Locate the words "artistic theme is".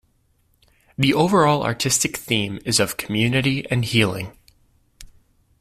1.61-2.79